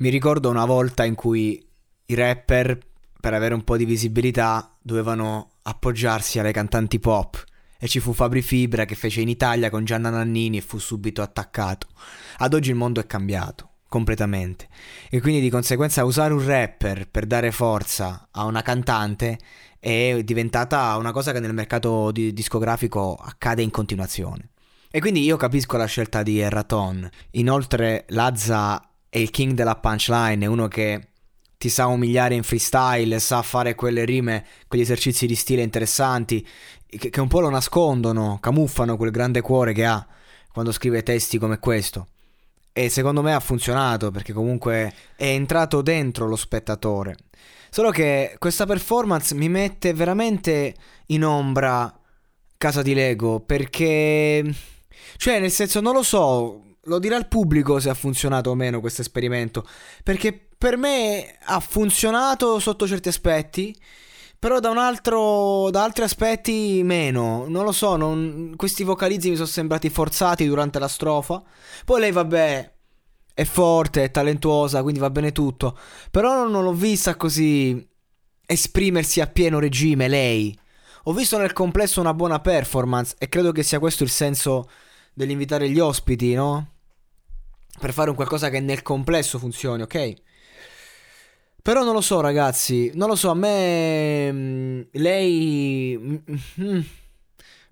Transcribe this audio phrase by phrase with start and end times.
[0.00, 1.62] Mi ricordo una volta in cui
[2.06, 2.78] i rapper,
[3.20, 7.44] per avere un po' di visibilità, dovevano appoggiarsi alle cantanti pop.
[7.78, 11.20] E ci fu Fabri Fibra che fece in Italia con Gianna Nannini e fu subito
[11.20, 11.88] attaccato.
[12.38, 14.68] Ad oggi il mondo è cambiato completamente.
[15.10, 19.38] E quindi di conseguenza usare un rapper per dare forza a una cantante
[19.78, 24.48] è diventata una cosa che nel mercato di- discografico accade in continuazione.
[24.90, 27.06] E quindi io capisco la scelta di Erraton.
[27.32, 31.08] Inoltre Lazza è il king della punchline, è uno che
[31.58, 36.46] ti sa umiliare in freestyle, sa fare quelle rime, quegli esercizi di stile interessanti,
[36.86, 40.06] che, che un po' lo nascondono, camuffano quel grande cuore che ha
[40.52, 42.06] quando scrive testi come questo.
[42.72, 47.16] E secondo me ha funzionato perché comunque è entrato dentro lo spettatore.
[47.68, 50.74] Solo che questa performance mi mette veramente
[51.06, 51.94] in ombra
[52.56, 54.54] Casa di Lego perché...
[55.16, 58.80] Cioè, nel senso, non lo so, lo dirà il pubblico se ha funzionato o meno
[58.80, 59.66] questo esperimento.
[60.02, 63.74] Perché per me ha funzionato sotto certi aspetti.
[64.38, 69.34] Però da un altro, da altri aspetti meno, non lo so, non, questi vocalizzi mi
[69.34, 71.42] sono sembrati forzati durante la strofa.
[71.84, 72.72] Poi lei, vabbè,
[73.34, 75.78] è forte, è talentuosa, quindi va bene tutto.
[76.10, 77.86] Però non l'ho vista così
[78.46, 80.58] esprimersi a pieno regime lei.
[81.04, 84.68] Ho visto nel complesso una buona performance e credo che sia questo il senso
[85.20, 86.68] dell'invitare gli ospiti, no?
[87.78, 90.14] Per fare un qualcosa che nel complesso funzioni, ok?
[91.62, 92.90] Però non lo so, ragazzi.
[92.94, 94.32] Non lo so, a me.
[94.32, 95.96] mm, Lei.
[95.98, 96.16] mm,
[96.62, 96.80] mm,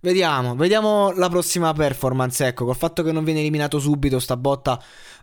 [0.00, 2.46] Vediamo, vediamo la prossima performance.
[2.46, 4.80] Ecco, col fatto che non viene eliminato subito, sta botta,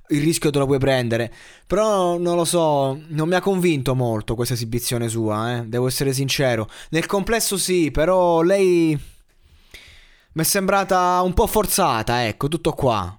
[0.09, 1.31] il rischio te lo puoi prendere.
[1.65, 5.65] Però non lo so, non mi ha convinto molto questa esibizione sua, eh.
[5.67, 6.67] Devo essere sincero.
[6.89, 8.99] Nel complesso sì, però lei.
[10.35, 13.17] Mi è sembrata un po' forzata, ecco, tutto qua.